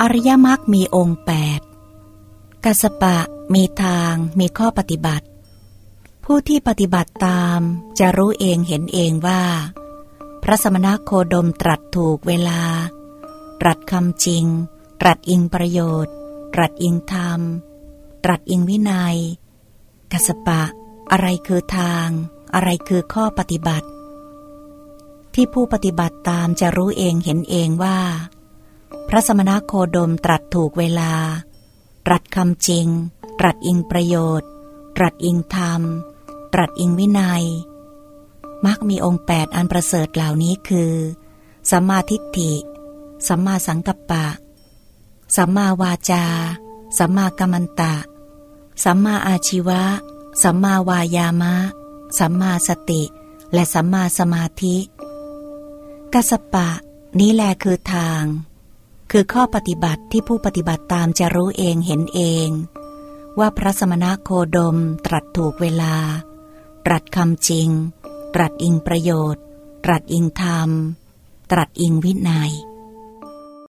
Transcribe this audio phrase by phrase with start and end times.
[0.00, 1.60] อริยมรรคมีองค์แปด
[2.64, 3.18] กัสปะ
[3.54, 5.26] มีทางมีข้อปฏิบัติ
[6.24, 7.60] ผู้ที่ปฏิบัติตาม
[7.98, 9.42] จะรู้เองเห็นเองว่า
[10.42, 12.62] พระสมณโคดมตรัสถูกเวลา
[13.60, 14.44] ตรัสคำจริง
[15.00, 16.14] ตรัสอิงประโยชน์
[16.54, 17.40] ตรัสอิงธรรม
[18.24, 19.16] ตรัสอิงวินัย
[20.12, 20.62] กัสปะ
[21.10, 22.08] อะไรคือทาง
[22.54, 23.88] อะไรคือข้อปฏิบัติ
[25.34, 27.98] ที่ผู้ปฏิบัติตามจะรู้เองเห็นเองว่า
[29.08, 31.12] พระสมณโคดมตรัสถูกเวลา
[32.06, 32.88] ตรัสคำจริง
[33.38, 34.50] ตรัสอิงประโยชน์
[34.96, 35.82] ตรัสอิงธรรม
[36.52, 37.44] ตรัสอิงวินัย
[38.66, 40.92] มักมีองค์แปดอันประเสริฐเหล่านี้คือ
[41.70, 42.52] สัมมาทิฏฐิ
[43.28, 44.26] สัมมาสังกัปปะ
[45.36, 46.24] สัมมาวาจา
[46.98, 47.94] สัมมากัมมันตะ
[48.84, 49.82] สัมมาอาชีวะ
[50.42, 51.54] สัมมาวายามะ
[52.18, 53.02] สัมมาสติ
[53.52, 54.76] และสัมมาสมาธิ
[56.12, 56.68] กัสปะ
[57.18, 58.22] นี้แลคือทาง
[59.10, 62.48] คือข้อปฏิบัติที่ผู้ปฏิบัติตามจะรู้เองเห็นเอง
[63.38, 64.76] ว่าพระสมณโคดม
[65.06, 65.96] ตรัสถูกเวลา
[66.86, 67.68] ตรัสคำจริง
[68.34, 69.42] ตรัสอิงประโยชน์
[69.84, 70.70] ตรัสอิงธรรม
[71.50, 72.52] ตรัสอิงวินัย